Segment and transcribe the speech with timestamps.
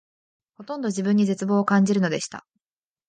[0.57, 2.43] ほとんど自分に絶望を感じるのでした